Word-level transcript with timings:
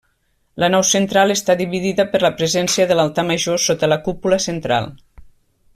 La 0.61 0.69
nau 0.75 0.85
central 0.91 1.33
està 1.33 1.55
dividida 1.59 2.07
per 2.15 2.23
la 2.25 2.33
presència 2.39 2.89
de 2.93 2.97
l'altar 3.01 3.29
major 3.29 3.61
sota 3.67 3.91
la 3.95 4.03
cúpula 4.09 4.41
central. 4.51 4.91